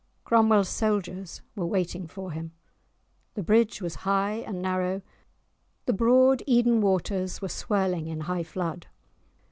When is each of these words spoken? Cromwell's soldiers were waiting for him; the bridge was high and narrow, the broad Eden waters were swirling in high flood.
Cromwell's 0.23 0.67
soldiers 0.67 1.41
were 1.55 1.67
waiting 1.67 2.07
for 2.07 2.31
him; 2.31 2.53
the 3.35 3.43
bridge 3.43 3.83
was 3.83 3.97
high 4.01 4.37
and 4.37 4.59
narrow, 4.59 5.03
the 5.85 5.93
broad 5.93 6.41
Eden 6.47 6.81
waters 6.81 7.39
were 7.39 7.49
swirling 7.49 8.07
in 8.07 8.21
high 8.21 8.41
flood. 8.41 8.87